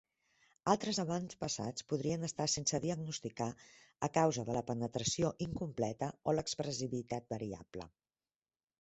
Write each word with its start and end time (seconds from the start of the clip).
Altres 0.71 0.99
avantpassats 1.03 1.85
podrien 1.93 2.29
estar 2.29 2.47
sense 2.55 2.81
diagnosticar 2.87 3.51
a 4.09 4.11
causa 4.17 4.49
de 4.51 4.59
la 4.59 4.67
penetració 4.73 5.33
incompleta 5.49 6.13
o 6.33 6.39
l'expressivitat 6.39 7.33
variable. 7.39 7.93